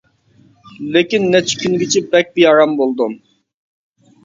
لېكىن 0.95 1.27
نەچچە 1.35 1.61
كۈنگىچە 1.65 2.03
بەك 2.15 2.33
بىئارام 2.41 2.77
بولدۇم. 2.83 3.17